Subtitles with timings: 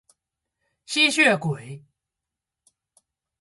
[0.87, 1.83] 吸血鬼